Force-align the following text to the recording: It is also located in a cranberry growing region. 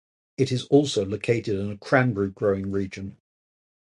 It 0.37 0.51
is 0.51 0.63
also 0.65 1.05
located 1.05 1.59
in 1.59 1.69
a 1.69 1.77
cranberry 1.77 2.31
growing 2.31 2.71
region. 2.71 3.17